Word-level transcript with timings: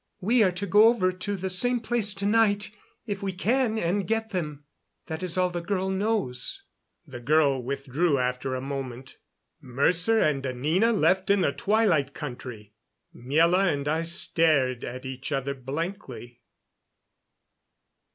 We 0.19 0.41
are 0.41 0.51
to 0.53 0.65
go 0.65 0.85
over 0.85 1.11
to 1.11 1.35
the 1.37 1.47
same 1.51 1.79
place 1.79 2.15
to 2.15 2.25
night, 2.25 2.71
if 3.05 3.21
we 3.21 3.33
can, 3.33 3.77
and 3.77 4.07
get 4.07 4.31
them. 4.31 4.63
That 5.05 5.21
is 5.21 5.37
all 5.37 5.51
the 5.51 5.61
girl 5.61 5.91
knows." 5.91 6.63
The 7.05 7.19
girl 7.19 7.61
withdrew 7.61 8.17
after 8.17 8.55
a 8.55 8.61
moment. 8.61 9.19
Mercer 9.61 10.17
and 10.19 10.43
Anina 10.47 10.91
left 10.91 11.29
in 11.29 11.41
the 11.41 11.53
Twilight 11.53 12.15
Country! 12.15 12.73
Miela 13.15 13.71
and 13.71 13.87
I 13.87 14.01
stared 14.01 14.83
at 14.83 15.05
each 15.05 15.31
other 15.31 15.53
blankly. 15.53 16.41